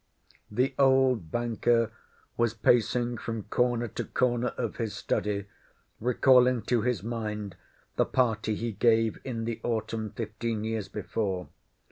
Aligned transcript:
The 0.49 0.73
old 0.79 1.29
banker 1.31 1.91
was 2.35 2.55
pacing 2.55 3.19
from 3.19 3.43
corner 3.43 3.87
to 3.89 4.03
corner 4.03 4.47
of 4.57 4.77
his 4.77 4.95
study, 4.95 5.45
recalling 5.99 6.63
to 6.63 6.81
his 6.81 7.03
mind 7.03 7.55
the 7.97 8.05
party 8.05 8.55
he 8.55 8.71
gave 8.71 9.19
in 9.23 9.45
the 9.45 9.59
autumn 9.63 10.09
fifteen 10.09 10.63
years 10.63 10.87
before. 10.87 11.49